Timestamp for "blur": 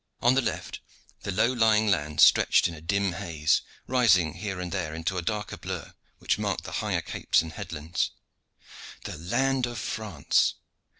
5.57-5.93